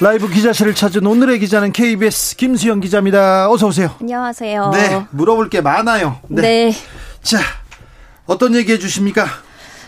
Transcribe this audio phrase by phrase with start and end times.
[0.00, 3.48] 라이브 기자실을 찾은 오늘의 기자는 KBS 김수영 기자입니다.
[3.50, 3.94] 어서 오세요.
[4.00, 4.70] 안녕하세요.
[4.70, 6.18] 네, 물어볼 게 많아요.
[6.28, 6.42] 네.
[6.42, 6.72] 네.
[7.22, 7.38] 자,
[8.26, 9.26] 어떤 얘기 해주십니까?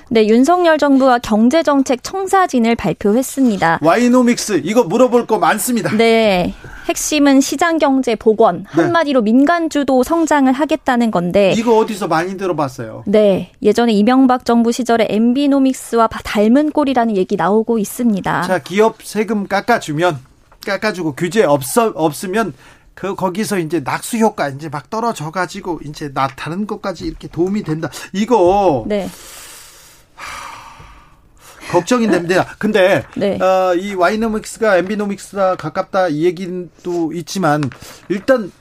[0.08, 3.80] 네, 윤석열 정부가 경제정책 청사진을 발표했습니다.
[3.82, 5.90] 와이노믹스 이거 물어볼 거 많습니다.
[5.96, 6.54] 네.
[6.88, 8.82] 핵심은 시장 경제 복원, 네.
[8.82, 9.32] 한마디로 네.
[9.32, 13.02] 민간 주도 성장을 하겠다는 건데 이거 어디서 많이 들어봤어요?
[13.06, 13.50] 네.
[13.60, 18.42] 예전에 이명박 정부 시절에 엠비노믹스와 닮은 꼴이라는 얘기 나오고 있습니다.
[18.42, 20.18] 자, 기업 세금 깎아 주면
[20.64, 22.54] 깎아 주고 규제 없어 없으면
[22.94, 27.64] 그 거기서 이제 낙수 효과 이제 막 떨어져 가지고 이제 나 다른 것까지 이렇게 도움이
[27.64, 27.90] 된다.
[28.12, 29.08] 이거 네.
[31.70, 32.46] 걱정이 됩니다.
[32.58, 33.40] 근데 네.
[33.40, 37.62] 어, 이 와이노믹스가 엠비노믹스가 가깝다 이 얘기도 있지만
[38.08, 38.52] 일단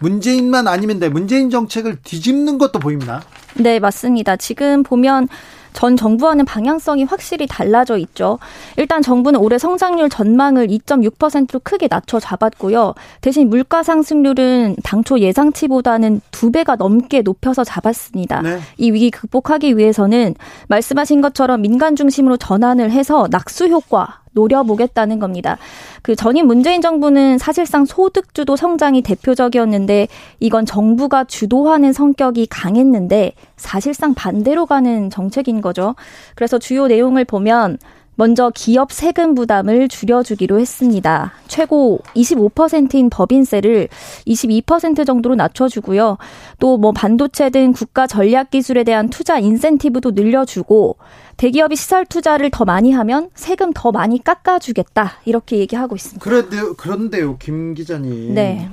[0.00, 1.08] 문재인만 아니면 돼.
[1.08, 3.22] 문재인 정책을 뒤집는 것도 보입니다.
[3.54, 4.36] 네, 맞습니다.
[4.36, 5.28] 지금 보면
[5.72, 8.38] 전 정부와는 방향성이 확실히 달라져 있죠.
[8.76, 12.94] 일단 정부는 올해 성장률 전망을 2.6%로 크게 낮춰 잡았고요.
[13.20, 18.42] 대신 물가 상승률은 당초 예상치보다는 두 배가 넘게 높여서 잡았습니다.
[18.42, 18.58] 네.
[18.76, 20.34] 이 위기 극복하기 위해서는
[20.68, 25.58] 말씀하신 것처럼 민간 중심으로 전환을 해서 낙수 효과 노려보겠다는 겁니다.
[26.02, 30.08] 그 전임 문재인 정부는 사실상 소득주도 성장이 대표적이었는데
[30.40, 35.94] 이건 정부가 주도하는 성격이 강했는데 사실상 반대로 가는 정책인 거죠.
[36.34, 37.78] 그래서 주요 내용을 보면
[38.20, 41.32] 먼저 기업 세금 부담을 줄여주기로 했습니다.
[41.48, 43.88] 최고 25%인 법인세를
[44.26, 46.18] 22% 정도로 낮춰주고요.
[46.58, 50.96] 또 뭐 반도체 등 국가 전략 기술에 대한 투자 인센티브도 늘려주고
[51.38, 56.22] 대기업이 시설 투자를 더 많이 하면 세금 더 많이 깎아주겠다 이렇게 얘기하고 있습니다.
[56.22, 58.34] 그런데요, 그런데요, 김 기자님.
[58.34, 58.68] 네.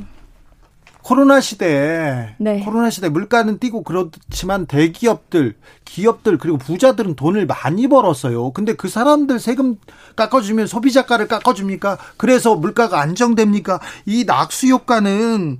[1.08, 2.60] 코로나 시대에 네.
[2.66, 8.52] 코로나 시대 물가는 뛰고 그렇지만 대기업들, 기업들 그리고 부자들은 돈을 많이 벌었어요.
[8.52, 9.78] 근데 그 사람들 세금
[10.18, 11.98] 깎아주면 소비자가를 깎아줍니까?
[12.18, 13.80] 그래서 물가가 안정됩니까?
[14.06, 15.60] 이 낙수 효과는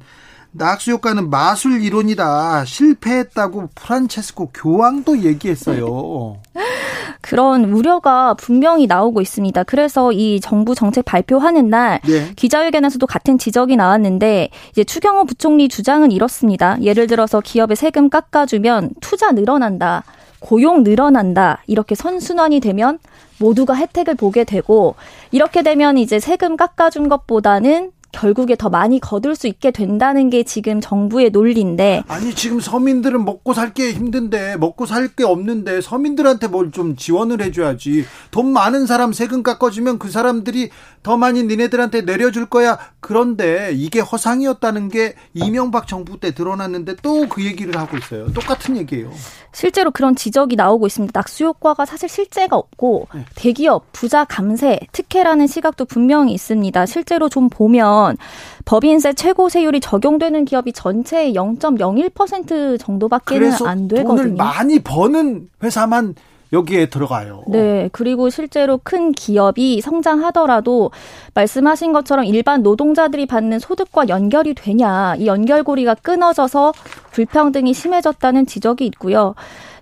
[0.52, 2.66] 낙수 효과는 마술 이론이다.
[2.66, 6.42] 실패했다고 프란체스코 교황도 얘기했어요.
[7.28, 9.64] 그런 우려가 분명히 나오고 있습니다.
[9.64, 12.32] 그래서 이 정부 정책 발표하는 날 네.
[12.38, 16.78] 기자회견에서도 같은 지적이 나왔는데 이제 추경호 부총리 주장은 이렇습니다.
[16.82, 20.06] 예를 들어서 기업의 세금 깎아주면 투자 늘어난다.
[20.40, 21.62] 고용 늘어난다.
[21.68, 22.98] 이렇게 선순환이 되면
[23.40, 24.96] 모두가 혜택을 보게 되고
[25.32, 30.82] 이렇게 되면 이제 세금 깎아준 것보다는 결국에 더 많이 거둘 수 있게 된다는 게 지금
[30.82, 36.72] 정부의 논리인데 아니 지금 서민들은 먹고 살 게 힘든데 먹고 살 게 없는데 서민들한테 뭘
[36.72, 38.06] 좀 지원을 해줘야지.
[38.32, 40.70] 돈 많은 사람 세금 깎아주면 그 사람들이
[41.02, 42.78] 더 많이 니네들한테 내려줄 거야.
[43.00, 48.32] 그런데 이게 허상이었다는 게 이명박 정부 때 드러났는데 또 그 얘기를 하고 있어요.
[48.34, 49.12] 똑같은 얘기예요.
[49.54, 51.18] 실제로 그런 지적이 나오고 있습니다.
[51.18, 53.26] 낙수 효과가 사실 실제가 없고 네.
[53.36, 56.86] 대기업 부자 감세 특혜라는 시각도 분명히 있습니다.
[56.86, 58.18] 실제로 좀 보면 보면
[58.66, 64.16] 법인세 최고 세율이 적용되는 기업이 전체의 0.01% 정도밖에는 안 되거든요.
[64.16, 66.16] 돈을 많이 버는 회사만
[66.54, 67.44] 여기에 들어가요.
[67.48, 67.90] 네.
[67.92, 70.92] 그리고 실제로 큰 기업이 성장하더라도
[71.34, 75.16] 말씀하신 것처럼 일반 노동자들이 받는 소득과 연결이 되냐.
[75.18, 76.74] 이 연결고리가 끊어져서
[77.12, 79.36] 불평등이 심해졌다는 지적이 있고요.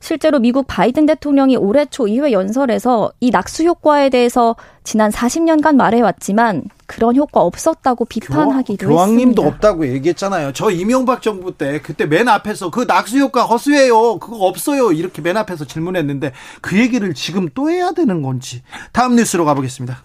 [0.06, 6.66] 실제로 미국 바이든 대통령이 올해 초 2회 연설에서 이 낙수 효과에 대해서 지난 40년간 말해왔지만
[6.86, 9.48] 그런 효과 없었다고 비판하기도 교황, 교황님도 했습니다.
[9.48, 10.54] 없다고 얘기했잖아요.
[10.54, 14.20] 저 이명박 정부 때 그때 맨 앞에서 그 낙수 효과 허수예요.
[14.20, 14.92] 그거 없어요.
[14.92, 18.62] 이렇게 맨 앞에서 질문했는데 그 얘기를 지금 또 해야 되는 건지.
[18.92, 20.04] 다음 뉴스로 가보겠습니다.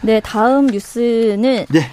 [0.00, 1.90] 네, 다음 뉴스는 네.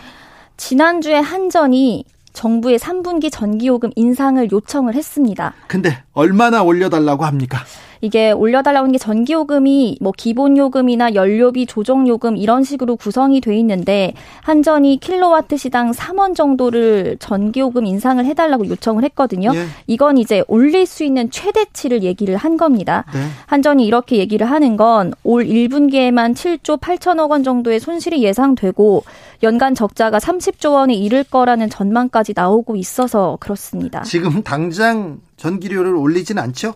[0.56, 5.54] 지난주에 한전이 정부의 3분기 전기요금 인상을 요청을 했습니다.
[5.68, 7.60] 근데 얼마나 올려달라고 합니까?
[8.02, 15.00] 이게 올려달라고 하는 게 전기요금이 뭐 기본요금이나 연료비 조정요금 이런 식으로 구성이 돼 있는데 한전이
[15.00, 19.52] 킬로와트 시당 3원 정도를 전기요금 인상을 해달라고 요청을 했거든요.
[19.56, 19.66] 예.
[19.88, 23.06] 이건 이제 올릴 수 있는 최대치를 얘기를 한 겁니다.
[23.14, 23.20] 네.
[23.48, 29.04] 한전이 이렇게 얘기를 하는 건 올 1분기에만 7조 8천억 원 정도의 손실이 예상되고
[29.44, 34.02] 연간 적자가 30조 원에 이를 거라는 전망까지 나오고 있어서 그렇습니다.
[34.04, 36.74] 지금 당장 전기료를 올리진 않죠?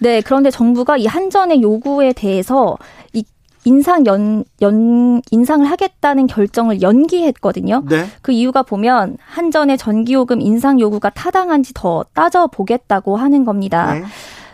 [0.00, 2.76] 네, 그런데 정부가 이 한전의 요구에 대해서
[3.12, 3.24] 이
[3.64, 7.84] 인상 연, 연, 인상을 하겠다는 결정을 연기했거든요.
[7.88, 8.06] 네.
[8.20, 13.94] 그 이유가 보면 한전의 전기요금 인상 요구가 타당한지 더 따져보겠다고 하는 겁니다.
[13.94, 14.02] 네.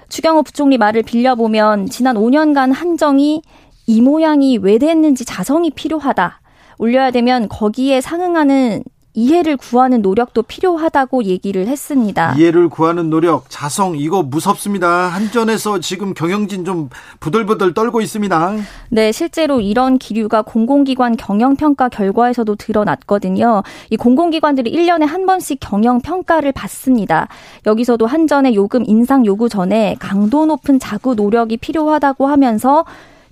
[0.09, 3.43] 추경호 부총리 말을 빌려보면 지난 5년간 한정이
[3.87, 6.41] 이 모양이 왜 됐는지 자성이 필요하다.
[6.79, 8.85] 올려야 되면 거기에 상응하는
[9.19, 12.35] 이해를 구하는 노력도 필요하다고 얘기를 했습니다.
[12.39, 14.89] 이해를 구하는 노력, 자성 이거 무섭습니다.
[15.09, 16.89] 한전에서 지금 경영진 좀
[17.19, 18.57] 부들부들 떨고 있습니다.
[18.91, 23.65] 네, 실제로 이런 기류가 공공기관 경영 평가 결과에서도 드러났거든요.
[23.91, 27.27] 이 공공기관들이 1년에 한 번씩 경영 평가를 받습니다.
[27.67, 32.85] 여기서도 한전의 요금 인상 요구 전에 강도 높은 자구 노력이 필요하다고 하면서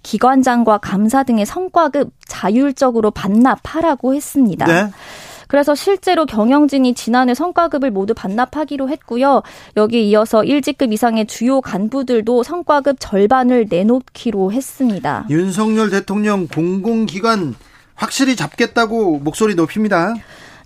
[0.02, 4.66] 기관장과 감사 등의 성과급 자율적으로 반납하라고 했습니다.
[4.66, 4.90] 네.
[5.46, 9.42] 그래서 실제로 경영진이 지난해 성과급을 모두 반납하기로 했고요.
[9.76, 15.26] 여기에 이어서 1직급 이상의 주요 간부들도 성과급 절반을 내놓기로 했습니다.
[15.30, 17.54] 윤석열 대통령 공공기관
[17.94, 20.14] 확실히 잡겠다고 목소리 높입니다.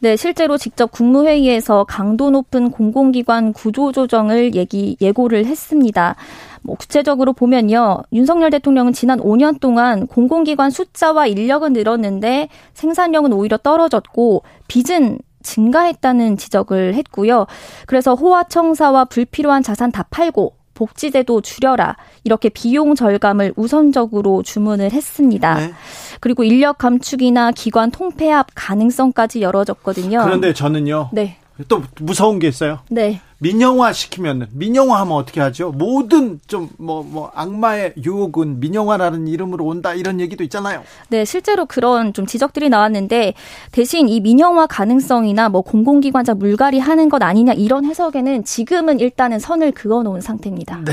[0.02, 6.16] 네, 실제로 직접 국무회의에서 강도 높은 공공기관 구조조정을 얘기, 예고를 했습니다.
[6.62, 7.98] 뭐 구체적으로 보면요.
[8.14, 16.94] 윤석열 대통령은 지난 5년 동안 공공기관 숫자와 인력은 늘었는데 생산력은 오히려 떨어졌고 빚은 증가했다는 지적을
[16.94, 17.46] 했고요.
[17.86, 21.96] 그래서 호화청사와 불필요한 자산 다 팔고 복지제도 줄여라.
[22.24, 25.54] 이렇게 비용 절감을 우선적으로 주문을 했습니다.
[25.54, 25.72] 네.
[26.20, 30.22] 그리고 인력 감축이나 기관 통폐합 가능성까지 열어졌거든요.
[30.24, 31.10] 그런데 저는요.
[31.12, 31.36] 네.
[31.68, 32.78] 또 무서운 게 있어요.
[32.88, 33.20] 네.
[33.42, 35.72] 민영화 시키면 민영화 하면 어떻게 하죠?
[35.72, 40.82] 모든 좀 뭐뭐 뭐 악마의 유혹은 민영화라는 이름으로 온다 이런 얘기도 있잖아요.
[41.08, 43.32] 네, 실제로 그런 좀 지적들이 나왔는데
[43.72, 49.72] 대신 이 민영화 가능성이나 뭐 공공기관자 물갈이 하는 것 아니냐 이런 해석에는 지금은 일단은 선을
[49.72, 50.82] 그어 놓은 상태입니다.
[50.84, 50.92] 네.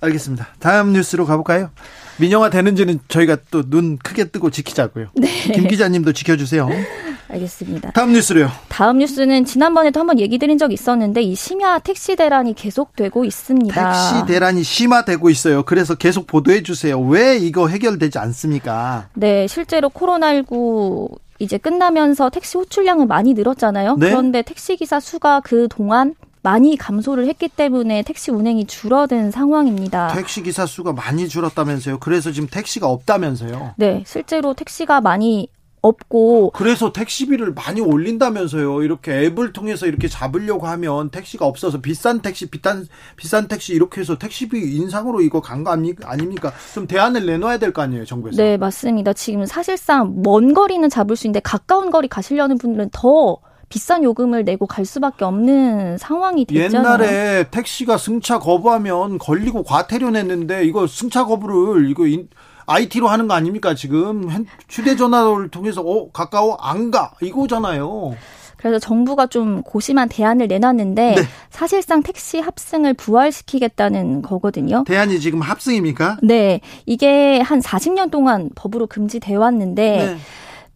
[0.00, 0.48] 알겠습니다.
[0.58, 1.70] 다음 뉴스로 가볼까요?
[2.18, 5.08] 민영화 되는지는 저희가 또 눈 크게 뜨고 지키자고요.
[5.16, 5.28] 네.
[5.52, 6.68] 김 기자님도 지켜주세요.
[7.34, 7.92] 알겠습니다.
[7.92, 8.50] 다음 뉴스로요.
[8.68, 13.92] 다음 뉴스는 지난번에도 한번 얘기 드린 적 있었는데 이 심야 택시 대란이 계속되고 있습니다.
[13.92, 15.62] 택시 대란이 심화되고 있어요.
[15.64, 16.98] 그래서 계속 보도해 주세요.
[17.00, 19.08] 왜 이거 해결되지 않습니까?
[19.14, 23.96] 네, 실제로 코로나19 이제 끝나면서 택시 호출량은 많이 늘었잖아요.
[23.96, 24.10] 네?
[24.10, 30.08] 그런데 택시 기사 수가 그 동안 많이 감소를 했기 때문에 택시 운행이 줄어든 상황입니다.
[30.08, 31.98] 택시 기사 수가 많이 줄었다면서요?
[32.00, 33.74] 그래서 지금 택시가 없다면서요?
[33.76, 35.48] 네, 실제로 택시가 많이
[35.88, 38.82] 없고 그래서 택시비를 많이 올린다면서요.
[38.82, 42.86] 이렇게 앱을 통해서 이렇게 잡으려고 하면 택시가 없어서 비싼 택시 비싼
[43.16, 46.52] 비싼 택시 이렇게 해서 택시비 인상으로 이거 간 거 아닙니까?
[46.74, 48.42] 좀 대안을 내놔야 될 거 아니에요, 정부에서.
[48.42, 49.12] 네, 맞습니다.
[49.12, 53.38] 지금 사실상 먼 거리는 잡을 수 있는데 가까운 거리 가시려는 분들은 더
[53.68, 56.94] 비싼 요금을 내고 갈 수밖에 없는 상황이 됐잖아요.
[57.04, 62.28] 옛날에 택시가 승차 거부하면 걸리고 과태료 냈는데 이거 승차 거부를 이거 인,
[62.66, 68.16] IT로 하는 거 아닙니까 지금 휴대전화를 통해서 어 가까워 안 가 이거잖아요.
[68.56, 71.22] 그래서 정부가 좀 고심한 대안을 내놨는데 네.
[71.50, 74.84] 사실상 택시 합승을 부활시키겠다는 거거든요.
[74.86, 76.18] 대안이 지금 합승입니까?
[76.22, 76.60] 네.
[76.86, 80.16] 이게 한 40년 동안 법으로 금지돼 왔는데 네.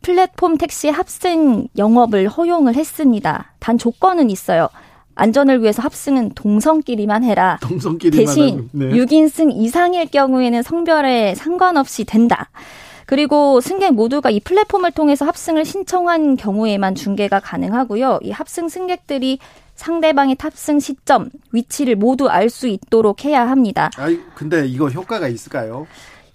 [0.02, 3.52] 플랫폼 택시 합승 영업을 허용을 했습니다.
[3.58, 4.68] 단 조건은 있어요.
[5.18, 7.58] 안전을 위해서 합승은 동성끼리만 해라.
[7.60, 8.86] 동성끼리만 대신 네.
[8.90, 12.50] 6인승 이상일 경우에는 성별에 상관없이 된다.
[13.04, 18.20] 그리고 승객 모두가 이 플랫폼을 통해서 합승을 신청한 경우에만 중계가 가능하고요.
[18.22, 19.38] 이 합승 승객들이
[19.74, 23.90] 상대방의 탑승 시점, 위치를 모두 알 수 있도록 해야 합니다.
[23.96, 25.86] 아, 근데 이거 효과가 있을까요?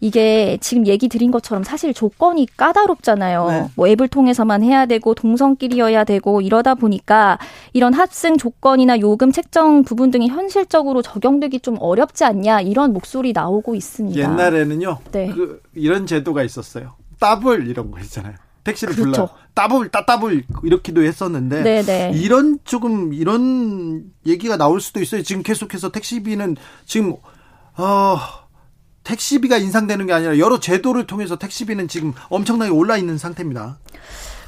[0.04, 3.48] 이게 지금 얘기 드린 것처럼 사실 조건이 까다롭잖아요.
[3.48, 3.70] 네.
[3.76, 7.40] 뭐 앱을 통해서만 해야 되고 동성끼리여야 되고 이러다 보니까
[7.72, 13.76] 이런 합승 조건이나 요금 책정 부분 등이 현실적으로 적용되기 좀 어렵지 않냐 이런 목소리 나오고
[13.76, 14.20] 있습니다.
[14.20, 14.98] 옛날에는요.
[15.14, 15.30] 네.
[15.30, 16.96] 그 이런 제도가 있었어요.
[17.22, 18.34] 따블 이런 거 있잖아요.
[18.66, 19.12] 택시를 그렇죠.
[19.12, 21.84] 불러 따블 따따블 이렇게도 했었는데 네네.
[21.84, 22.12] 네.
[22.14, 25.24] 이런 조금 이런 얘기가 나올 수도 있어요.
[25.24, 27.16] 지금 계속해서 택시비는 지금
[27.78, 28.43] 어
[29.04, 33.78] 택시비가 인상되는 게 아니라 여러 제도를 통해서 택시비는 지금 엄청나게 올라 있는 상태입니다.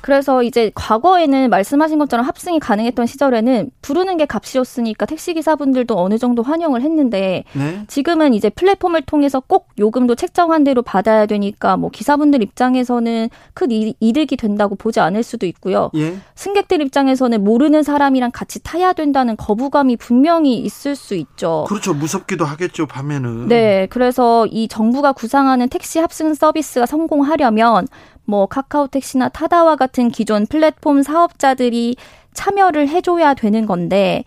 [0.05, 6.83] 그래서 이제 과거에는 말씀하신 것처럼 합승이 가능했던 시절에는 부르는 게 값이었으니까 택시기사분들도 어느 정도 환영을
[6.83, 7.81] 했는데 네.
[7.87, 14.37] 지금은 이제 플랫폼을 통해서 꼭 요금도 책정한 대로 받아야 되니까 뭐 기사분들 입장에서는 큰 이득이
[14.37, 15.89] 된다고 보지 않을 수도 있고요.
[15.95, 16.17] 예.
[16.35, 21.65] 승객들 입장에서는 모르는 사람이랑 같이 타야 된다는 거부감이 분명히 있을 수 있죠.
[21.67, 21.95] 그렇죠.
[21.95, 23.47] 무섭기도 하겠죠, 밤에는.
[23.47, 23.87] 네.
[23.89, 27.87] 그래서 이 정부가 구상하는 택시 합승 서비스가 성공하려면
[28.25, 31.95] 뭐 카카오 택시나 타다와 같은 기존 플랫폼 사업자들이
[32.33, 34.23] 참여를 해줘야 되는 건데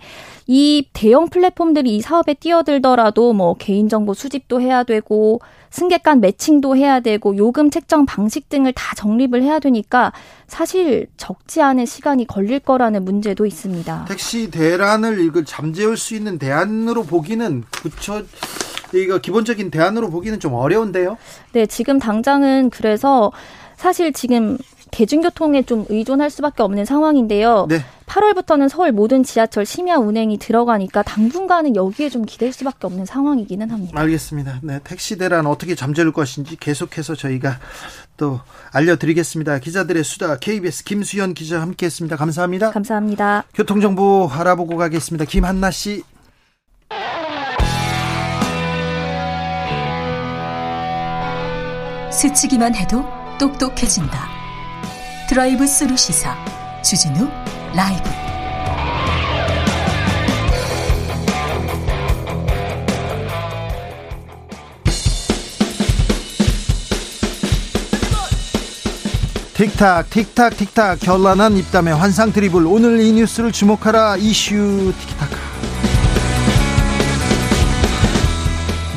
[0.47, 5.41] 이 대형 플랫폼들이 이 사업에 뛰어들더라도 뭐 개인정보 수집도 해야 되고
[5.71, 10.13] 승객 간 매칭도 해야 되고 요금 책정 방식 등을 다 정립을 해야 되니까
[10.47, 14.07] 사실 적지 않은 시간이 걸릴 거라는 문제도 있습니다.
[14.09, 18.23] 택시 대란을 이걸 잠재울 수 있는 대안으로 보기는 그쵸
[18.95, 21.19] 이거 기본적인 대안으로 보기는 좀 어려운데요.
[21.53, 23.33] 네, 지금 당장은 그래서
[23.79, 24.59] 사실 지금
[24.91, 27.67] 대중교통에 좀 의존할 수밖에 없는 상황인데요.
[27.69, 27.85] 네.
[28.07, 34.01] 8월부터는 서울 모든 지하철 심야 운행이 들어가니까 당분간은 여기에 좀 기댈 수밖에 없는 상황이기는 합니다.
[34.01, 34.61] 알겠습니다.
[34.63, 37.59] 네, 택시 대란 어떻게 잠재울 것인지 계속해서 저희가
[38.17, 38.41] 또
[38.73, 39.59] 알려드리겠습니다.
[39.61, 42.17] 기자들의 수다 KBS 김수현 기자 함께했습니다.
[42.17, 42.71] 감사합니다.
[42.73, 43.45] 감사합니다.
[43.55, 45.25] 교통정보 알아보고 가겠습니다.
[45.27, 46.03] 김한나 씨.
[52.11, 54.29] 스치기만 해도 똑똑해진다.
[55.29, 56.37] 드라이브 스루 시사
[56.83, 57.29] 주진우
[57.75, 58.11] 라이브.
[69.55, 71.01] 틱탁 틱탁 틱탁.
[71.01, 72.67] 결란한 입담의 환상 드리블.
[72.67, 74.17] 오늘 이 뉴스를 주목하라.
[74.17, 75.38] 이슈 틱탁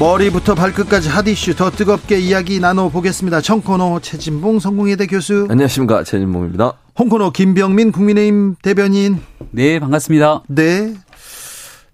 [0.01, 3.39] 머리부터 발끝까지 핫이슈 더 뜨겁게 이야기 나눠보겠습니다.
[3.39, 5.45] 청코노 최진봉 성공회대 교수.
[5.47, 6.73] 안녕하십니까 최진봉입니다.
[6.97, 9.19] 홍코노 김병민 국민의힘 대변인.
[9.51, 10.41] 네 반갑습니다.
[10.47, 10.95] 네.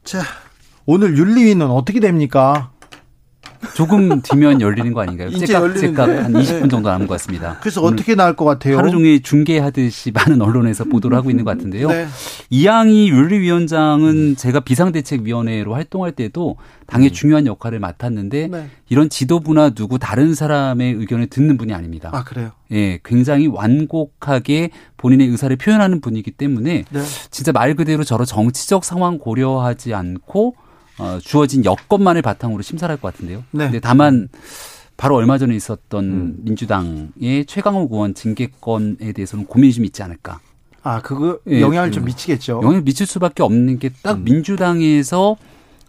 [0.06, 0.22] 자
[0.86, 2.72] 오늘 윤리위는 어떻게 됩니까?
[3.76, 5.30] 조금 뒤면 열리는 거 아닌가요?
[5.32, 7.58] 째깍째깍 한 20분 정도 남은 것 같습니다.
[7.60, 8.78] 그래서 어떻게 나올 것 같아요?
[8.78, 11.88] 하루 종일 중계하듯이 많은 언론에서 보도를 하고 있는 것 같은데요.
[11.90, 12.08] 네.
[12.50, 16.58] 이양희 윤리위원장은 제가 비상대책위원회로 활동할 때도
[16.88, 17.14] 당의 음.
[17.14, 18.70] 중요한 역할을 맡았는데 네.
[18.90, 22.10] 이런 지도부나 누구 다른 사람의 의견을 듣는 분이 아닙니다.
[22.14, 22.52] 아 그래요?
[22.72, 27.02] 예, 굉장히 완곡하게 본인의 의사를 표현하는 분이기 때문에 네.
[27.30, 30.56] 진짜 말 그대로 저런 정치적 상황 고려하지 않고
[31.00, 33.44] 어, 주어진 여건만을 바탕으로 심사를 할 것 같은데요.
[33.52, 33.66] 네.
[33.66, 34.28] 근데 다만
[34.98, 36.36] 바로 얼마 전에 있었던 음.
[36.40, 40.40] 민주당의 최강욱 의원 징계권에 대해서는 고민이 좀 있지 않을까.
[40.84, 42.62] 아, 그거 예, 영향을 예, 좀 미치겠죠.
[42.64, 44.24] 영향을 미칠 수밖에 없는 게딱 음.
[44.24, 45.36] 민주당에서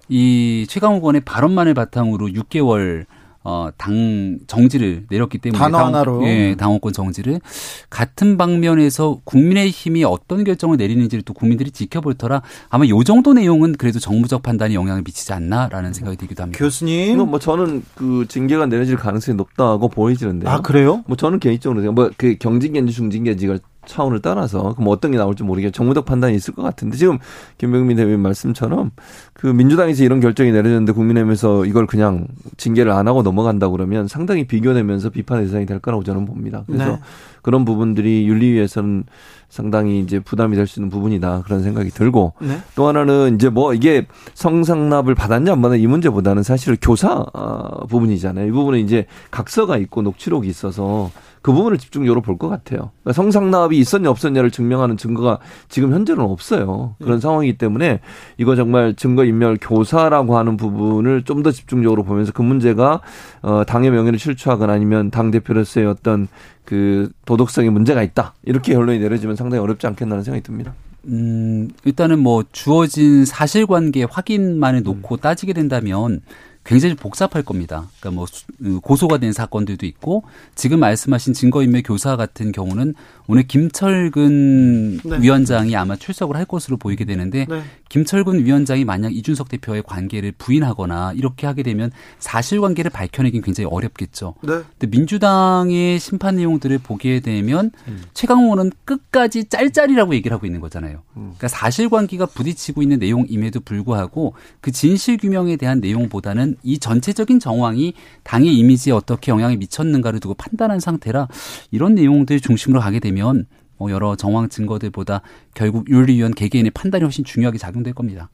[0.08, 3.06] 이 최강욱 의원의 발언만을 바탕으로 6개월
[3.50, 7.40] 어, 당 정지를 내렸기 때문에 단어 하나로 예, 당원권 정지를
[7.88, 14.00] 같은 방면에서 국민의힘이 어떤 결정을 내리는지를 또 국민들이 지켜볼 터라 아마 요 정도 내용은 그래도
[14.00, 16.58] 정무적 판단에 영향을 미치지 않나라는 생각이 들기도 합니다.
[16.58, 20.50] 교수님, 뭐 저는 그 징계가 내려질 가능성이 높다고 보이지는데요.
[20.50, 21.02] 아 그래요?
[21.06, 23.56] 뭐 저는 개인적으로 뭐그 경징계인지 중징계인지가
[23.88, 27.18] 차원을 떠나서 그럼 어떤 게 나올지 모르겠 정무적 판단이 있을 것 같은데 지금
[27.57, 28.92] 김병민 대변인 말씀처럼
[29.33, 35.11] 그 민주당에서 이런 결정이 내려졌는데 국민의힘에서 이걸 그냥 징계를 안 하고 넘어간다 그러면 상당히 비교되면서
[35.11, 36.62] 비판의 대상이 될 거라고 저는 봅니다.
[36.66, 37.00] 그래서 네.
[37.42, 39.04] 그런 부분들이 윤리위에서는
[39.49, 42.59] 상당히 이제 부담이 될 수 있는 부분이다 그런 생각이 들고 네.
[42.75, 48.47] 또 하나는 이제 뭐 이게 성상납을 받았냐 안 받았냐 이 문제보다는 사실 교사 아, 부분이잖아요.
[48.47, 51.11] 이 부분은 이제 각서가 있고 녹취록이 있어서
[51.48, 52.90] 그 부분을 집중적으로 볼 것 같아요.
[53.02, 55.38] 그러니까 성상납이 있었냐 없었냐를 증명하는 증거가
[55.70, 56.94] 지금 현재는 없어요.
[56.98, 57.20] 그런 네.
[57.22, 58.00] 상황이기 때문에
[58.36, 63.00] 이거 정말 증거 인멸 교사라고 하는 부분을 좀 더 집중적으로 보면서 그 문제가
[63.40, 66.28] 어 당의 명예를 실추하거나 아니면 당 대표로서의 어떤
[66.64, 70.74] 그 도덕성에 문제가 있다 이렇게 결론이 내려지면 상당히 어렵지 않겠나는 생각이 듭니다.
[71.06, 75.16] 음, 일단은 뭐 주어진 사실관계 확인만을 놓고 음.
[75.18, 76.20] 따지게 된다면
[76.68, 77.88] 굉장히 복잡할 겁니다.
[77.98, 78.26] 그러니까 뭐
[78.60, 82.94] 음, 고소가 된 사건들도 있고 지금 말씀하신 증거인멸 교사 같은 경우는
[83.26, 85.18] 오늘 김철근 네.
[85.22, 87.62] 위원장이 아마 출석을 할 것으로 보이게 되는데 네.
[87.88, 94.34] 김철근 위원장이 만약 이준석 대표의 관계를 부인하거나 이렇게 하게 되면 사실관계를 밝혀내긴 굉장히 어렵겠죠.
[94.42, 94.60] 네.
[94.78, 98.02] 근데 민주당의 심판 내용들을 보게 되면 음.
[98.12, 101.02] 최강호는 끝까지 짤짤이라고 얘기를 하고 있는 거잖아요.
[101.16, 101.32] 음.
[101.37, 108.56] 그러니까 사실관계가 부딪히고 있는 내용임에도 불구하고 그 진실 규명에 대한 내용보다는 이 전체적인 정황이 당의
[108.56, 111.28] 이미지에 어떻게 영향이 미쳤는가를 두고 판단한 상태라
[111.70, 113.46] 이런 내용들 중심으로 가게 되면
[113.76, 115.22] 뭐 여러 정황 증거들보다
[115.54, 118.28] 결국 윤리위원 개개인의 판단이 훨씬 중요하게 작용될 겁니다.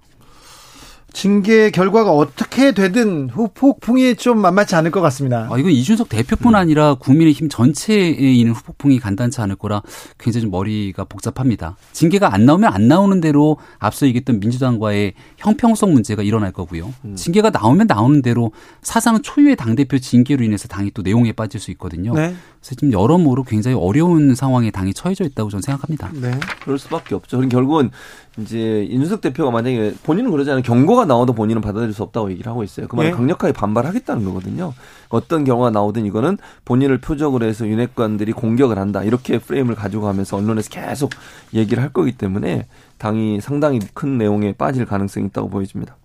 [1.15, 5.49] 징계 결과가 어떻게 되든 후폭풍이 좀 만만치 않을 것 같습니다.
[5.51, 9.81] 아, 이건 이준석 대표뿐 아니라 국민의힘 전체에 있는 후폭풍이 간단치 않을 거라
[10.19, 11.77] 굉장히 좀 머리가 복잡합니다.
[11.93, 16.93] 징계가 안 나오면 안 나오는 대로 앞서 얘기했던 민주당과의 형평성 문제가 일어날 거고요.
[17.05, 17.15] 음.
[17.15, 18.51] 징계가 나오면 나오는 대로
[18.83, 22.13] 사상 초유의 당대표 징계로 인해서 당이 또 내용에 빠질 수 있거든요.
[22.13, 22.35] 네.
[22.65, 26.11] 그래서 지금 여러모로 굉장히 어려운 상황에 당이 처해져 있다고 저는 생각합니다.
[26.15, 26.31] 네.
[26.63, 27.37] 그럴 수밖에 없죠.
[27.37, 27.91] 그럼 결국은
[28.39, 30.63] 이제 이준석 대표가 만약에 본인은 그러지 않아요.
[30.63, 32.89] 경고가 나와도 본인은 받아들일 수 없다고 얘기를 하고 있어요.
[32.89, 33.15] 그 말은 예.
[33.15, 34.73] 강력하게 반발하겠다는 거거든요.
[35.11, 39.05] 어떤 경우가 나오든 이거는 본인을 표적으로 해서 윤핵관들이 공격을 한다.
[39.05, 41.11] 이렇게 프레임을 가지고 가면서 언론에서 계속
[41.53, 42.67] 얘기를 할 거기 때문에
[42.97, 45.97] 당이 상당히 큰 내용에 빠질 가능성이 있다고 보여집니다.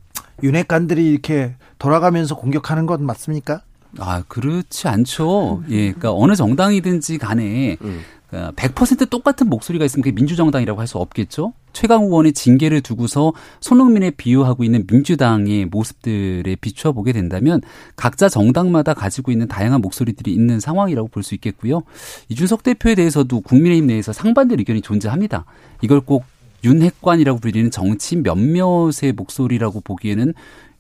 [0.43, 3.61] 윤핵관들이 이렇게 돌아가면서 공격하는 건 맞습니까?
[3.97, 5.63] 아, 그렇지 않죠.
[5.69, 8.01] 예, 그러니까 어느 정당이든지 간에 음.
[8.31, 11.53] 100% 똑같은 목소리가 있으면 그게 민주정당이라고 할 수 없겠죠.
[11.73, 17.61] 최강 의원의 징계를 두고서 손흥민에 비유하고 있는 민주당의 모습들에 비추어 보게 된다면
[17.95, 21.81] 각자 정당마다 가지고 있는 다양한 목소리들이 있는 상황이라고 볼 수 있겠고요.
[22.29, 25.45] 이준석 대표에 대해서도 국민의힘 내에서 상반된 의견이 존재합니다.
[25.81, 26.23] 이걸 꼭
[26.63, 30.33] 윤핵관이라고 불리는 정치인 몇몇의 목소리라고 보기에는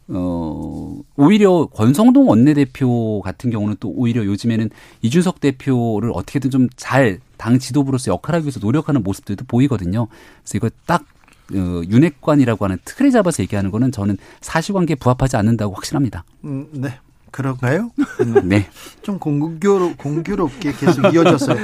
[0.09, 4.69] 어, 오히려 권성동 원내대표 같은 경우는 또 오히려 요즘에는
[5.01, 10.07] 이준석 대표를 어떻게든 좀 잘 당 지도부로서 역할하기 위해서 노력하는 모습들도 보이거든요.
[10.43, 11.05] 그래서 이거 딱
[11.53, 16.25] 어, 윤핵관이라고 하는 틀에 잡아서 얘기하는 거는 저는 사실관계에 부합하지 않는다고 확신합니다.
[16.43, 16.99] 음, 네.
[17.31, 17.91] 그런가요?
[18.43, 18.67] 네.
[19.01, 21.57] 좀 공교롭, 공교롭게 계속 이어졌어요.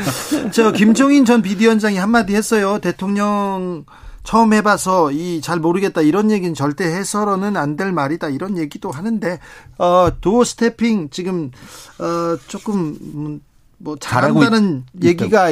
[0.51, 2.79] 저, 김종인 전 비대위원장이 한마디 했어요.
[2.79, 3.83] 대통령
[4.25, 9.39] 처음 해봐서 이 잘 모르겠다 이런 얘기는 절대 해서로는 안 될 말이다 이런 얘기도 하는데
[9.77, 11.51] 어 도어 스태핑 지금
[11.99, 13.41] 어 조금 음,
[13.77, 15.49] 뭐 잘한다는 얘기가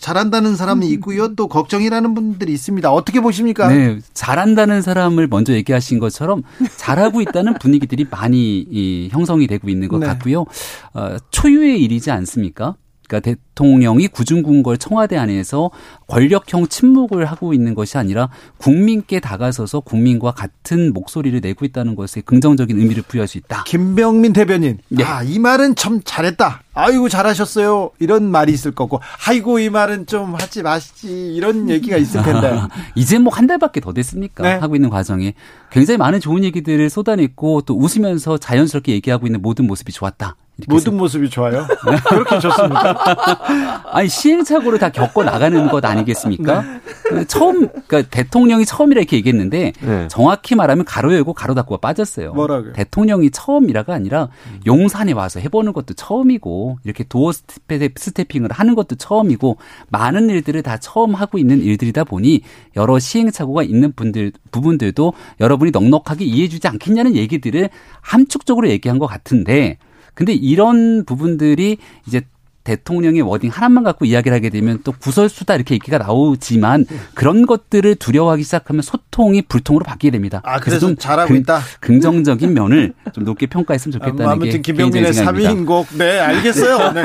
[0.00, 0.92] 잘한다는 사람이 음.
[0.94, 3.68] 있고요 또 걱정이라는 분들이 있습니다 어떻게 보십니까?
[3.68, 6.42] 네 잘한다는 사람을 먼저 얘기하신 것처럼
[6.76, 10.06] 잘하고 있다는 분위기들이 많이 이, 형성이 되고 있는 것 네.
[10.06, 10.44] 같고요
[10.94, 12.74] 어, 초유의 일이지 않습니까?
[13.10, 15.70] 그러니까 대통령이 구중군 걸 청와대 안에서
[16.06, 22.78] 권력형 침묵을 하고 있는 것이 아니라 국민께 다가서서 국민과 같은 목소리를 내고 있다는 것에 긍정적인
[22.78, 23.64] 의미를 부여할 수 있다.
[23.64, 24.78] 김병민 대변인.
[24.88, 25.02] 네.
[25.02, 26.62] 아, 이 말은 참 잘했다.
[26.72, 27.90] 아이고 잘하셨어요.
[27.98, 29.00] 이런 말이 있을 거고.
[29.26, 31.34] 아이고 이 말은 좀 하지 마시지.
[31.34, 32.60] 이런 얘기가 있을 텐데.
[32.94, 34.42] 이제 뭐 한 달밖에 더 됐습니까?
[34.42, 34.50] 네.
[34.54, 35.32] 하고 있는 과정에
[35.70, 40.36] 굉장히 많은 좋은 얘기들을 쏟아냈고 또 웃으면서 자연스럽게 얘기하고 있는 모든 모습이 좋았다.
[40.68, 41.66] 모든 모습이 좋아요?
[41.86, 41.96] 네.
[42.06, 42.96] 그렇게 좋습니까?
[43.92, 46.62] 아니 시행착오를 다 겪어 나가는 것 아니겠습니까?
[47.12, 47.24] 네.
[47.26, 50.08] 처음 그러니까 대통령이 처음이라 이렇게 얘기했는데 네.
[50.08, 52.32] 정확히 말하면 가로 열고 가로 닫고가 빠졌어요.
[52.32, 52.72] 뭐라고요?
[52.72, 54.28] 대통령이 처음이라가 아니라
[54.66, 59.56] 용산에 와서 해보는 것도 처음이고 이렇게 도어 스태핑을 하는 것도 처음이고
[59.88, 62.42] 많은 일들을 다 처음 하고 있는 일들이다 보니
[62.76, 67.70] 여러 시행착오가 있는 분들 부분들도 여러분이 넉넉하게 이해해주지 않겠냐는 얘기들을
[68.00, 69.78] 함축적으로 얘기한 것 같은데
[70.14, 72.22] 근데 이런 부분들이 이제
[72.64, 78.42] 대통령의 워딩 하나만 갖고 이야기를 하게 되면 또 구설수다 이렇게 얘기가 나오지만 그런 것들을 두려워하기
[78.42, 80.40] 시작하면 소통이 불통으로 바뀌게 됩니다.
[80.44, 81.60] 아, 그래서, 좀 잘하고 그, 있다.
[81.80, 86.92] 긍정적인 면을 좀 높게 평가했으면 좋겠다는 아, 아무튼 김병민의 3인곡 네, 알겠어요.
[86.94, 87.02] 네.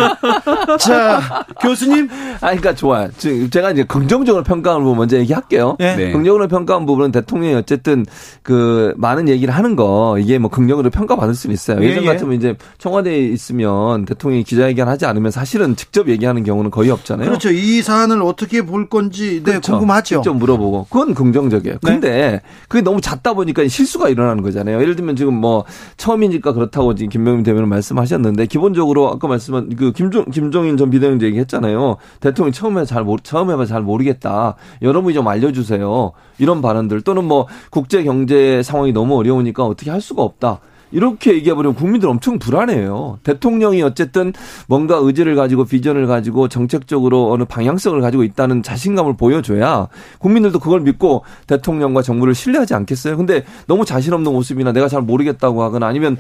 [0.79, 2.09] 자, 교수님.
[2.35, 3.09] 아, 그러니까 좋아요.
[3.49, 5.77] 제가 이제 긍정적으로 평가하는 부분 먼저 얘기할게요.
[5.79, 5.95] 네.
[5.95, 6.11] 네.
[6.11, 8.05] 긍정적으로 평가한 부분은 대통령이 어쨌든
[8.43, 11.83] 그 많은 얘기를 하는 거 이게 뭐 긍정으로 평가받을 수는 있어요.
[11.83, 12.11] 예전 예, 예.
[12.11, 17.27] 같으면 이제 청와대에 있으면 대통령이 기자회견 하지 않으면 사실은 직접 얘기하는 경우는 거의 없잖아요.
[17.27, 17.51] 그렇죠.
[17.51, 19.73] 이 사안을 어떻게 볼 건지 네, 그렇죠.
[19.73, 20.15] 궁금하죠.
[20.15, 21.77] 직접 물어보고 그건 긍정적이에요.
[21.83, 21.91] 네.
[21.91, 24.81] 근데 그게 너무 잦다 보니까 실수가 일어나는 거잖아요.
[24.81, 25.63] 예를 들면 지금 뭐
[25.97, 31.97] 처음이니까 그렇다고 지금 김명민 대변인 말씀하셨는데 기본적으로 아까 말씀한 그 김종 김종인 전 비대위원 얘기했잖아요.
[32.21, 34.55] 대통령 처음에 잘 모르 처음 에만 잘 모르겠다.
[34.81, 36.11] 여러분이 좀 알려주세요.
[36.39, 40.59] 이런 발언들 또는 뭐 국제 경제 상황이 너무 어려우니까 어떻게 할 수가 없다.
[40.95, 43.19] 이렇게 얘기해버리면 국민들 엄청 불안해요.
[43.23, 44.31] 대통령이 어쨌든
[44.67, 51.25] 뭔가 의지를 가지고 비전을 가지고 정책적으로 어느 방향성을 가지고 있다는 자신감을 보여줘야 국민들도 그걸 믿고
[51.47, 53.17] 대통령과 정부를 신뢰하지 않겠어요.
[53.17, 56.15] 근데 너무 자신 없는 모습이나 내가 잘 모르겠다고 하거나 아니면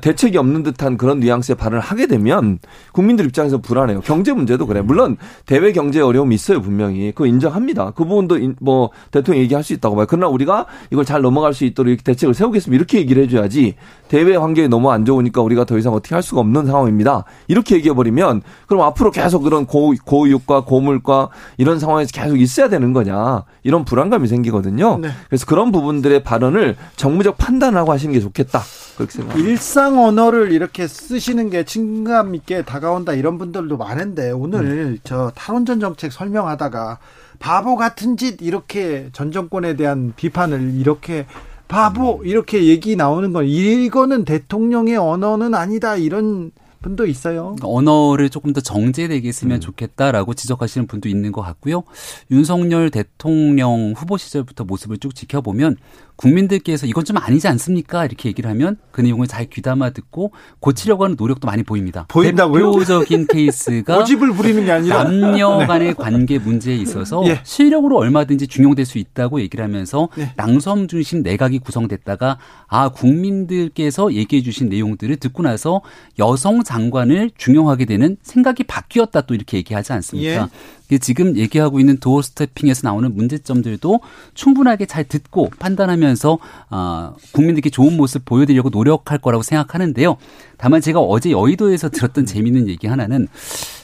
[0.00, 2.58] 대책이 없는 듯한 그런 뉘앙스의 발언을 하게 되면
[2.92, 4.00] 국민들 입장에서 불안해요.
[4.00, 4.80] 경제 문제도 그래.
[4.80, 7.12] 물론 대외 경제 어려움이 있어요 분명히.
[7.12, 7.90] 그거 인정합니다.
[7.90, 10.06] 그 부분도 뭐 대통령 얘기할 수 있다고 봐요.
[10.08, 12.74] 그러나 우리가 이걸 잘 넘어갈 수 있도록 이렇게 대책을 세우겠습니다.
[12.74, 13.74] 이렇게 얘기를 해줘야지
[14.14, 17.24] 대외 환경이 너무 안 좋으니까 우리가 더 이상 어떻게 할 수가 없는 상황입니다.
[17.48, 22.92] 이렇게 얘기해 버리면 그럼 앞으로 계속 그런 고, 고육과 고물과 이런 상황에서 계속 있어야 되는
[22.92, 24.98] 거냐 이런 불안감이 생기거든요.
[24.98, 25.08] 네.
[25.26, 28.60] 그래서 그런 부분들의 발언을 정무적 판단하고 하시는 게 좋겠다.
[28.96, 29.50] 그렇게 생각합니다.
[29.50, 34.98] 일상 언어를 이렇게 쓰시는 게 친감 있게 다가온다 이런 분들도 많은데 오늘 음.
[35.02, 36.98] 저 탈원전 정책 설명하다가
[37.40, 41.26] 바보 같은 짓 이렇게 전 정권에 대한 비판을 이렇게
[41.68, 46.52] 바보 이렇게 얘기 나오는 건 이거는 대통령의 언어는 아니다 이런
[46.84, 47.54] 분도 있어요.
[47.56, 49.60] 그러니까 언어를 조금 더 정제되게 쓰면 음.
[49.60, 51.82] 좋겠다라고 지적하시는 분도 있는 것 같고요.
[52.30, 55.78] 윤석열 대통령 후보 시절부터 모습을 쭉 지켜보면
[56.16, 58.04] 국민들께서 이건 좀 아니지 않습니까?
[58.04, 62.06] 이렇게 얘기를 하면 그 내용을 잘 귀담아 듣고 고치려고 하는 노력도 많이 보입니다.
[62.08, 62.72] 보인다고요?
[62.72, 65.66] 대표적인 케이스가 고집을 부리는 게 아니라 남녀 네.
[65.66, 65.94] 간의 네.
[65.94, 67.40] 관계 문제에 있어서 예.
[67.42, 70.32] 실력으로 얼마든지 중용될 수 있다고 얘기를 하면서 예.
[70.36, 75.82] 낭섬 중심 내각이 구성됐다가 아 국민들께서 얘기해 주신 내용들을 듣고 나서
[76.18, 80.48] 여성 장관을 중용하게 되는 생각이 바뀌었다 또 이렇게 얘기하지 않습니까?
[80.92, 80.98] 예.
[80.98, 84.00] 지금 얘기하고 있는 도어 스태핑에서 나오는 문제점들도
[84.34, 86.38] 충분하게 잘 듣고 판단하면서
[86.68, 90.16] 아, 국민들께 좋은 모습 보여드리려고 노력할 거라고 생각하는데요.
[90.58, 93.26] 다만 제가 어제 여의도에서 들었던 재미있는 얘기 하나는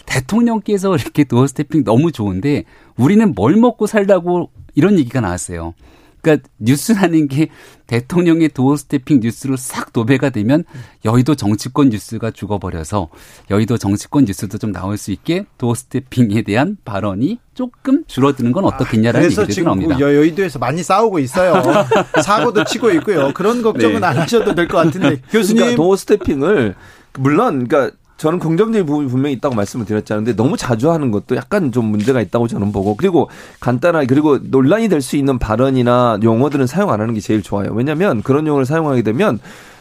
[0.06, 2.64] 대통령께서 이렇게 doorstepping 너무 좋은데
[2.96, 5.74] 우리는 뭘 먹고 살라고 이런 얘기가 나왔어요.
[6.22, 7.48] 그러니까 뉴스라는 게
[7.87, 10.64] 대통령의 doorstepping 뉴스로 싹 도배가 되면
[11.04, 13.09] 여의도 정치권 뉴스가 죽어버려서
[13.50, 19.42] 여의도 정치권 뉴스도 좀 나올 수 있게 doorstepping에 대한 발언이 조금 줄어드는 건 어떻겠냐라는 아,
[19.42, 19.98] 얘기도 나옵니다.
[20.00, 21.62] 여, 여의도에서 많이 싸우고 있어요.
[22.22, 23.33] 사고도 치고 있고요.
[23.35, 24.06] 그런 걱정은 네.
[24.06, 26.74] 안 하셔도 될 것 같은데 교수님 그러니까 도어 스태핑을
[27.18, 30.37] 물론 그러니까 저는 긍정적인 부분이 분명히 있다고 말씀을 드렸잖아요.
[30.37, 33.30] 너무 자주 하는 것도 약간 좀 문제가 있다고 저는 보고 그리고
[33.61, 37.70] 간단하게 그리고 논란이 될 수 있는 발언이나 용어들은 사용 안 하는 게 제일 좋아요.
[37.72, 39.38] 왜냐하면 그런 용어를 사용하게 되면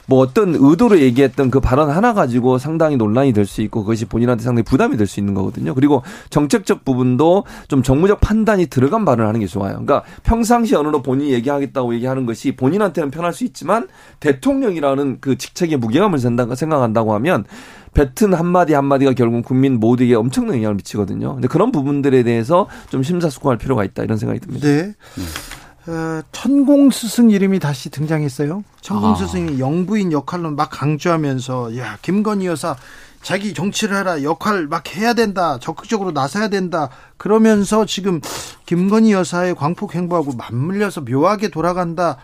[0.09, 4.43] 뭐 어떤 의도로 얘기했던 그 발언 하나 가지고 상당히 논란이 될 수 있고 그것이 본인한테
[4.43, 5.75] 상당히 부담이 될 수 있는 거거든요.
[5.75, 9.73] 그리고 정책적 부분도 좀 정무적 판단이 들어간 발언을 하는 게 좋아요.
[9.73, 13.87] 그러니까 평상시 언어로 본인이 얘기하겠다고 얘기하는 것이 본인한테는 편할 수 있지만
[14.19, 17.45] 대통령이라는 그 직책에 무게감을 생각한다고 하면
[17.93, 21.33] 뱉은 한마디 한마디가 결국 국민 모두에게 엄청난 영향을 미치거든요.
[21.33, 24.67] 근데 그런 부분들에 대해서 좀 심사숙고할 필요가 있다 이런 생각이 듭니다.
[24.67, 24.93] 네.
[25.89, 28.63] 어, 천공 스승 이름이 다시 등장했어요.
[28.79, 29.15] 천공 아.
[29.15, 32.75] 스승이 영부인 역할로 막 강조하면서 야 김건희 여사
[33.23, 38.21] 자기 정치를 해라 역할 막 해야 된다 적극적으로 나서야 된다 그러면서 지금
[38.67, 42.17] 김건희 여사의 광폭 행보하고 맞물려서 묘하게 돌아간다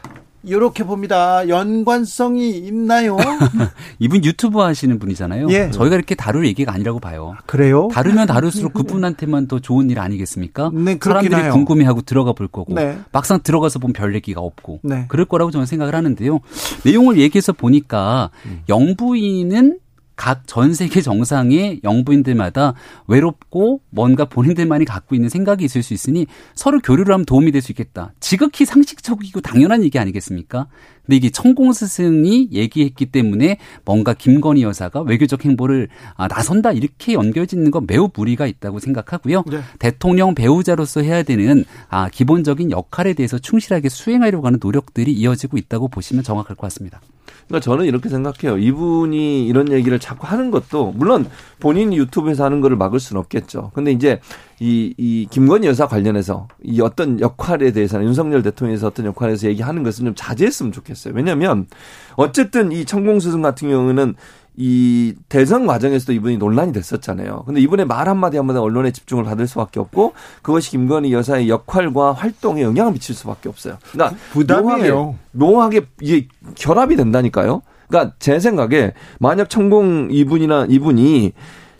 [0.45, 1.47] 이렇게 봅니다.
[1.47, 3.17] 연관성이 있나요?
[3.99, 5.47] 이분 유튜브 하시는 분이잖아요.
[5.49, 5.71] 예.
[5.71, 7.35] 저희가 이렇게 다룰 얘기가 아니라고 봐요.
[7.45, 7.89] 그래요?
[7.91, 10.71] 다루면 다룰수록 그분한테만 더 좋은 일 아니겠습니까?
[10.73, 11.53] 네, 사람들이 해요.
[11.53, 12.97] 궁금해하고 들어가 볼 거고 네.
[13.11, 15.05] 막상 들어가서 보면 별 얘기가 없고 네.
[15.07, 16.39] 그럴 거라고 저는 생각을 하는데요.
[16.83, 18.61] 내용을 얘기해서 보니까 음.
[18.69, 19.79] 영부인은
[20.15, 22.73] 각 전 세계 정상의 영부인들마다
[23.07, 26.25] 외롭고 뭔가 본인들만이 갖고 있는 생각이 있을 수 있으니
[26.55, 28.13] 서로 교류를 하면 도움이 될 수 있겠다.
[28.19, 30.67] 지극히 상식적이고 당연한 얘기 아니겠습니까?
[31.05, 37.71] 근데 이게 천공 스승이 얘기했기 때문에 뭔가 김건희 여사가 외교적 행보를 아, 나선다 이렇게 연결짓는
[37.71, 39.43] 건 매우 무리가 있다고 생각하고요.
[39.47, 39.59] 네.
[39.79, 46.23] 대통령 배우자로서 해야 되는 아, 기본적인 역할에 대해서 충실하게 수행하려고 하는 노력들이 이어지고 있다고 보시면
[46.23, 47.01] 정확할 것 같습니다.
[47.47, 48.57] 그러니까 저는 이렇게 생각해요.
[48.57, 51.27] 이분이 이런 얘기를 자꾸 하는 것도 물론
[51.59, 53.71] 본인이 유튜브에서 하는 거를 막을 수는 없겠죠.
[53.73, 54.19] 근데 이제
[54.59, 60.05] 이, 이 김건희 여사 관련해서 이 어떤 역할에 대해서는 윤석열 대통령에서 어떤 역할에서 얘기하는 것은
[60.05, 61.13] 좀 자제했으면 좋겠어요.
[61.13, 61.67] 왜냐하면
[62.15, 64.15] 어쨌든 이 천공스승 같은 경우는
[64.57, 67.43] 이 대선 과정에서도 이분이 논란이 됐었잖아요.
[67.45, 72.61] 근데 이분의 말 한마디 한마디 언론의 집중을 받을 수밖에 없고 그것이 김건희 여사의 역할과 활동에
[72.61, 73.77] 영향을 미칠 수밖에 없어요.
[73.91, 75.15] 그러니까 부담이에요.
[75.33, 77.63] 묘하게, 묘하게 이게 결합이 된다니까요.
[77.89, 81.33] 그러니까 제 생각에 만약 천공 이분이나 이분이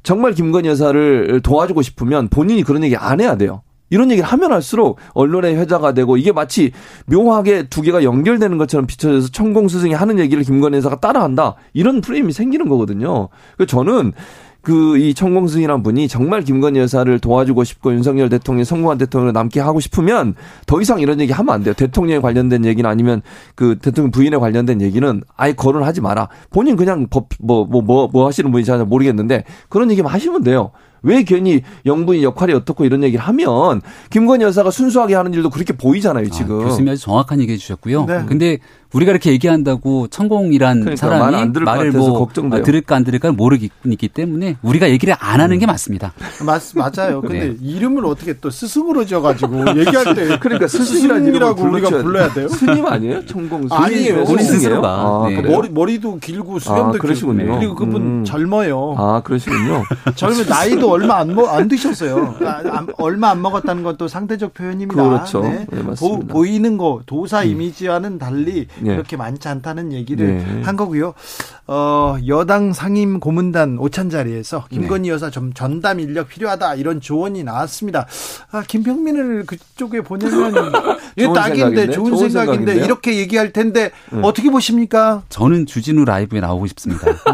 [0.06, 3.64] 정말 김건희 여사를 도와주고 싶으면 본인이 그런 얘기 안 해야 돼요.
[3.90, 6.72] 이런 얘기를 하면 할수록 언론의 회자가 되고 이게 마치
[7.08, 11.56] 묘하게 두 개가 연결되는 것처럼 비춰져서 천공 스승이 하는 얘기를 김건희 여사가 따라한다.
[11.74, 13.30] 이런 프레임이 생기는 거거든요.
[13.58, 14.14] 그래서 저는
[14.66, 20.36] 그이 천공승이란 분이 정말 김건희 여사를 도와주고 싶고 윤석열 대통령 성공한 대통령을 남게 하고 싶으면
[20.66, 21.74] 더 이상 이런 얘기 하면 안 돼요.
[21.74, 23.22] 대통령에 관련된 얘기는 아니면
[23.54, 26.30] 그 대통령 부인에 관련된 얘기는 아예 거론하지 마라.
[26.50, 30.72] 본인 그냥 법 뭐 뭐 뭐뭐 뭐 하시는 분인지 잘 모르겠는데 그런 얘기만 하시면 돼요.
[31.06, 36.30] 왜 괜히 영부인 역할이 어떻고 이런 얘기를 하면 김건희 여사가 순수하게 하는 일도 그렇게 보이잖아요,
[36.32, 36.62] 지금.
[36.62, 38.06] 아, 교수님이 아주 정확한 얘기 해 주셨고요.
[38.06, 38.24] 네.
[38.28, 38.58] 근데
[38.94, 42.64] 우리가 이렇게 얘기한다고 천공이란 그러니까 사람이 말 말을 뭐 걱정돼요.
[42.64, 43.70] 들을까 안 들을까 모르기
[44.14, 46.14] 때문에 우리가 얘기를 안 하는 게 맞습니다.
[46.46, 47.20] 맞, 맞아요.
[47.22, 47.56] 근데 네.
[47.62, 52.48] 이름을 어떻게 또 스승으로 지어가지고 얘기할 때 그러니까 스승이라고 우리가 불러야 돼요?
[52.48, 53.26] 스님 아니에요?
[53.26, 53.84] 천공 스님.
[53.84, 54.24] 아니에요.
[54.24, 54.88] 본인 스스로가.
[54.90, 55.42] 아, 네.
[55.42, 57.60] 머리, 머리도 길고 수염도 아, 그러시군요.
[57.60, 58.24] 그리고 그분 음.
[58.26, 58.96] 젊어요.
[58.98, 59.84] 아 그러시군요.
[60.16, 62.36] 젊은 나이도 얼마 안, 먹, 안 드셨어요.
[62.42, 65.04] 아, 얼마 안 먹었다는 것도 상대적 표현입니다.
[65.04, 65.42] 그렇죠.
[65.42, 65.68] 네.
[65.70, 67.48] 네, 보, 보이는 거 도사 음.
[67.48, 68.96] 이미지와는 달리 네.
[68.96, 70.62] 그렇게 많지 않다는 얘기를 네.
[70.64, 71.14] 한 거고요.
[71.68, 75.10] 어, 여당 상임 고문단 오찬 자리에서 김건희 네.
[75.10, 78.06] 여사 좀 전담 인력 필요하다 이런 조언이 나왔습니다.
[78.52, 80.54] 아, 김병민을 그쪽에 보내면
[81.18, 82.86] 이게 딱인데 좋은, 좋은 생각인데 생각인데요?
[82.86, 84.20] 이렇게 얘기할 텐데 네.
[84.22, 85.24] 어떻게 보십니까?
[85.30, 87.08] 저는 주진우 라이브에 나오고 싶습니다.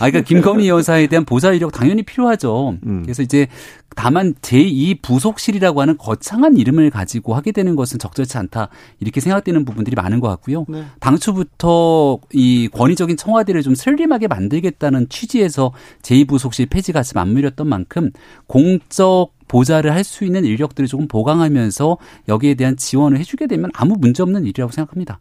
[0.00, 2.76] 아, 그러니까 김건희 여사에 대한 보좌 이력 당연히 필요하죠.
[2.84, 3.02] 음.
[3.02, 3.48] 그래서 이제
[3.96, 8.68] 다만 제2 부속실이라고 하는 거창한 이름을 가지고 하게 되는 것은 적절치 않다
[9.00, 10.66] 이렇게 생각되는 부분들이 많은 것 같고요.
[10.68, 10.84] 네.
[11.00, 18.10] 당초부터 이 권위적인 청와대를 좀 슬림하게 만들겠다는 취지에서 제2부속실 폐지가 같이 맞물렸던 만큼
[18.46, 24.22] 공적 보좌를 할 수 있는 인력들을 조금 보강하면서 여기에 대한 지원을 해주게 되면 아무 문제
[24.22, 25.18] 없는 일이라고 생각합니다.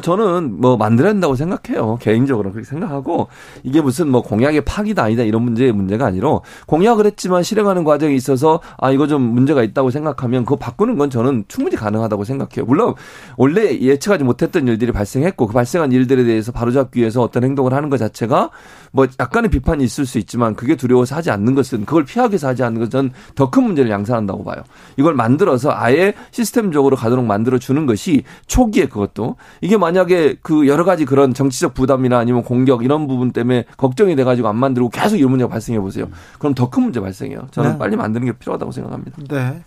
[0.00, 1.98] 저는 뭐 만들어야 된다고 생각해요.
[2.00, 3.28] 개인적으로 그렇게 생각하고
[3.62, 8.60] 이게 무슨 뭐 공약의 파기다 아니다 이런 문제의 문제가 아니라 공약을 했지만 실행하는 과정에 있어서
[8.78, 12.64] 아 이거 좀 문제가 있다고 생각하면 그거 바꾸는 건 저는 충분히 가능하다고 생각해요.
[12.66, 12.94] 물론
[13.36, 17.98] 원래 예측하지 못했던 일들이 발생했고 그 발생한 일들에 대해서 바로잡기 위해서 어떤 행동을 하는 것
[17.98, 18.50] 자체가
[18.92, 22.62] 뭐 약간의 비판이 있을 수 있지만 그게 두려워서 하지 않는 것은 그걸 피하기 위해서 하지
[22.62, 24.62] 않는 것은 더 큰 문제를 양산한다고 봐요.
[24.96, 31.04] 이걸 만들어서 아예 시스템적으로 가도록 만들어 주는 것이 초기에 그것도 이게 만약에 그 여러 가지
[31.04, 35.50] 그런 정치적 부담이나 아니면 공격 이런 부분 때문에 걱정이 돼가지고 안 만들고 계속 이런 문제가
[35.50, 36.08] 발생해 보세요.
[36.38, 37.48] 그럼 더 큰 문제 발생해요.
[37.50, 37.78] 저는 네.
[37.78, 39.16] 빨리 만드는 게 필요하다고 생각합니다.
[39.28, 39.62] 네.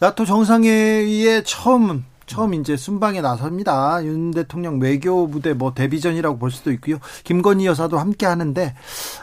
[0.00, 4.04] 나토 정상회의에 처음 처음 이제 순방에 나섭니다.
[4.04, 6.98] 윤 대통령 외교 부대 뭐 데뷔전이라고 볼 수도 있고요.
[7.24, 8.74] 김건희 여사도 함께 하는데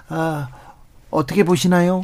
[0.10, 0.48] 아,
[1.12, 2.04] 어떻게 보시나요?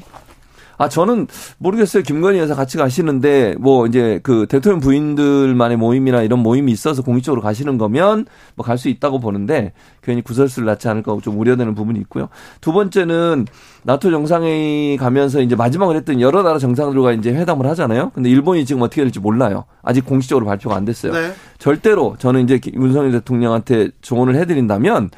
[0.78, 2.04] 아, 저는 모르겠어요.
[2.04, 7.78] 김건희 여사 같이 가시는데, 뭐, 이제 그 대통령 부인들만의 모임이나 이런 모임이 있어서 공식적으로 가시는
[7.78, 12.30] 거면 뭐 갈 수 있다고 보는데, 괜히 구설수를 낳지 않을까 좀 우려되는 부분이 있고요.
[12.62, 13.46] 두 번째는
[13.84, 18.12] 나토 정상회의 가면서 이제 마지막으로 했던 여러 나라 정상들과 이제 회담을 하잖아요.
[18.14, 19.66] 근데 일본이 지금 어떻게 될지 몰라요.
[19.82, 21.14] 아직 공식적으로 발표가 안 됐어요.
[21.14, 21.32] 네.
[21.58, 25.12] 절대로 저는 이제 윤석열 대통령한테 조언을 해드린다면,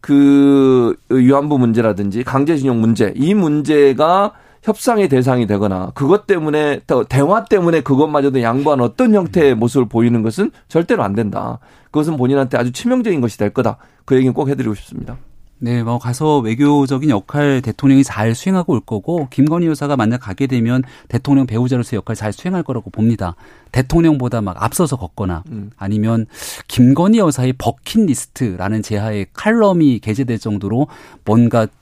[0.00, 4.32] 그 위안부 문제라든지 강제징용 문제, 이 문제가
[4.62, 11.02] 협상의 대상이 되거나 그것 때문에 대화 때문에 그것마저도 양보한 어떤 형태의 모습을 보이는 것은 절대로
[11.02, 11.58] 안 된다.
[11.90, 13.76] 그것은 본인한테 아주 치명적인 것이 될 거다.
[14.04, 15.16] 그 얘기는 꼭 해드리고 싶습니다.
[15.64, 20.82] 네, 뭐 가서 외교적인 역할 대통령이 잘 수행하고 올 거고 김건희 여사가 만약 가게 되면
[21.06, 23.36] 대통령 배우자로서의 역할 잘 수행할 거라고 봅니다.
[23.70, 25.70] 대통령보다 막 앞서서 걷거나 음.
[25.76, 26.26] 아니면
[26.66, 30.88] 김건희 여사의 버킷리스트라는 제하의 칼럼이 게재될 정도로
[31.24, 31.81] 뭔가 그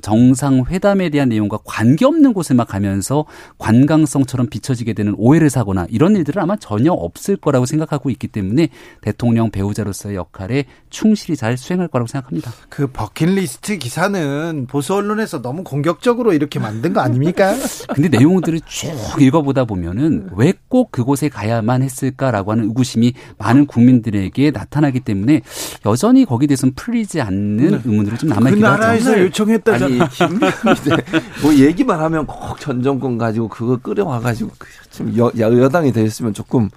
[0.00, 3.24] 정상회담에 대한 내용과 관계없는 곳에만 가면서
[3.58, 8.68] 관광성처럼 비춰지게 되는 오해를 사거나 이런 일들은 아마 전혀 없을 거라고 생각하고 있기 때문에
[9.00, 12.52] 대통령 배우자로서의 역할에 충실히 잘 수행할 거라고 생각합니다.
[12.68, 17.54] 그 버킷리스트 기사는 보수 언론에서 너무 공격적으로 이렇게 만든 거 아닙니까?
[17.94, 25.00] 근데 내용들을 쭉 읽어보다 보면은 왜 꼭 그곳에 가야만 했을까라고 하는 의구심이 많은 국민들에게 나타나기
[25.00, 25.42] 때문에
[25.84, 27.80] 여전히 거기에 대해서는 풀리지 않는 네.
[27.84, 28.76] 의문들이 좀 남아있기도 하죠.
[28.78, 30.04] 그 나라에서 요청했 했다잖아.
[30.04, 34.50] 아니, 김명희대 뭐 얘기만 하면 꼭 전 정권 가지고 그거 끌어와가지고
[34.90, 36.68] 좀 여, 여당이 됐으면 조금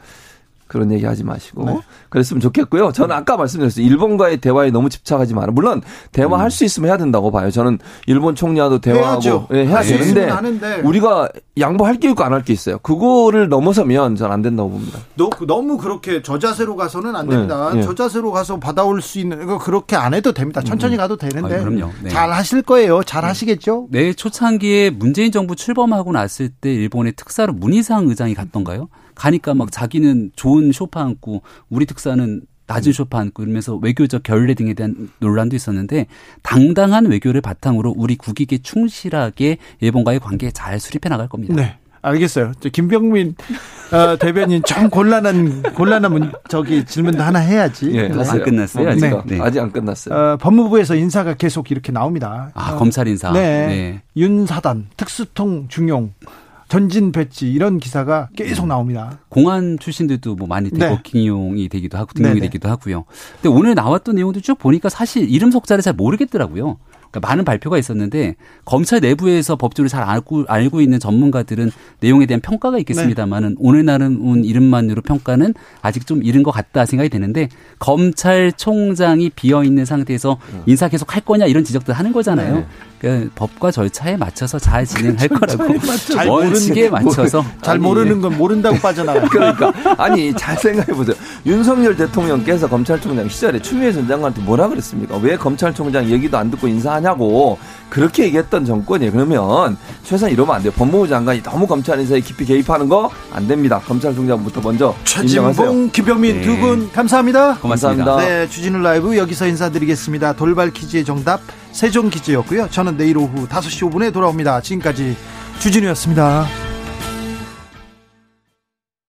[0.74, 1.80] 그런 얘기 하지 마시고 네.
[2.10, 2.92] 그랬으면 좋겠고요.
[2.92, 3.86] 저는 아까 말씀드렸어요.
[3.86, 5.52] 일본과의 대화에 너무 집착하지 마라.
[5.54, 5.82] 물론
[6.12, 6.50] 대화할 음.
[6.50, 7.50] 수 있으면 해야 된다고 봐요.
[7.52, 10.82] 저는 일본 총리와도 대화하고 예, 해야 되는데 하는데.
[10.82, 12.80] 우리가 양보할 게 있고 안 할 게 있어요.
[12.80, 14.98] 그거를 넘어서면 전 안 된다고 봅니다.
[15.16, 17.70] 너, 너무 그렇게 저자세로 가서는 안 됩니다.
[17.72, 17.84] 네, 네.
[17.84, 20.62] 저자세로 가서 받아올 수 있는 이거 그렇게 안 해도 됩니다.
[20.62, 20.98] 천천히 음.
[20.98, 21.58] 가도 되는데.
[21.58, 21.92] 아, 그럼요.
[22.02, 22.10] 네.
[22.10, 23.04] 잘 하실 거예요.
[23.04, 23.28] 잘 네.
[23.28, 23.88] 하시겠죠?
[23.92, 28.88] 네, 초창기에 문재인 정부 출범하고 났을 때 일본의 특사로 문희상 의장이 갔던가요?
[29.16, 32.94] 가니까 막 자기는 좋은 쇼파 앉고 우리 특사는 낮은 음.
[32.94, 36.08] 쇼파 앉고 이러면서 외교적 결례 등에 대한 논란도 있었는데
[36.42, 41.54] 당당한 외교를 바탕으로 우리 국익에 충실하게 일본과의 관계 잘 수립해 나갈 겁니다.
[41.56, 41.78] 네.
[42.04, 42.52] 알겠어요.
[42.72, 43.36] 김병민
[43.94, 47.92] 어, 대변인 좀 곤란한 곤란한 문, 저기 질문도 하나 해야지.
[47.94, 48.30] 예, 네.
[48.30, 48.90] 안 끝났어요.
[48.90, 49.22] 아직, 네.
[49.26, 49.40] 네.
[49.42, 50.14] 아직 안 끝났어요.
[50.14, 52.52] 어, 법무부에서 인사가 계속 이렇게 나옵니다.
[52.56, 53.32] 아 어, 검찰 인사.
[53.32, 53.68] 네.
[53.68, 54.02] 네.
[54.18, 56.14] 윤사단 특수통 중용
[56.74, 59.20] 전진 배치 이런 기사가 계속 나옵니다.
[59.30, 61.00] 공안 출신들도 뭐 많이 대거 네.
[61.04, 62.48] 기용이 되기도 하고 등용이 네네.
[62.48, 63.06] 되기도 하고요.
[63.40, 66.78] 근데 오늘 나왔던 내용도 쭉 보니까 사실 이름 속자를 잘 모르겠더라고요.
[67.12, 72.80] 그러니까 많은 발표가 있었는데 검찰 내부에서 법조를 잘 알고 알고 있는 전문가들은 내용에 대한 평가가
[72.80, 73.56] 있겠습니다만은 네.
[73.60, 80.40] 오늘 나온 이름만으로 평가는 아직 좀 이른 것 같다 생각이 되는데 검찰총장이 비어 있는 상태에서
[80.54, 80.64] 음.
[80.66, 82.56] 인사 계속 할 거냐 이런 지적들 하는 거잖아요.
[82.56, 82.66] 네.
[83.04, 85.78] 그 법과 절차에 맞춰서 잘 진행할 거라고
[86.14, 89.28] 잘 원칙에 맞춰서 잘 모르는 건 모른다고 빠져나가.
[89.28, 91.14] 그러니까 아니 잘 생각해 보세요.
[91.46, 95.18] 윤석열 대통령께서 검찰총장 시절에 추미애 전 장관한테 뭐라 그랬습니까?
[95.18, 97.58] 왜 검찰총장 얘기도 안 듣고 인사하냐고
[97.90, 99.12] 그렇게 얘기했던 정권이에요.
[99.12, 100.72] 그러면 최소한 이러면 안 돼요.
[100.74, 103.82] 법무부 장관이 너무 검찰 인사에 깊이 개입하는 거 안 됩니다.
[103.86, 106.42] 검찰총장부터 먼저 최진봉, 김병민 네.
[106.44, 107.58] 두분 감사합니다.
[107.58, 108.06] 고맙습니다.
[108.06, 108.18] 감사합니다.
[108.18, 110.34] 네, 주진우 라이브 여기서 인사드리겠습니다.
[110.34, 111.42] 돌발 퀴즈의 정답
[111.74, 112.70] 세종 퀴즈였고요.
[112.70, 114.62] 저는 내일 오후 5시 5분에 돌아옵니다.
[114.62, 115.18] 지금까지
[115.60, 116.73] 주진우였습니다.